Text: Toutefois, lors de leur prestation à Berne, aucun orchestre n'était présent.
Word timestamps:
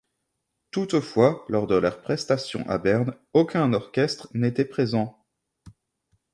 Toutefois, 0.71 1.45
lors 1.47 1.67
de 1.67 1.75
leur 1.75 2.01
prestation 2.01 2.67
à 2.67 2.79
Berne, 2.79 3.13
aucun 3.33 3.71
orchestre 3.71 4.29
n'était 4.33 4.65
présent. 4.65 5.23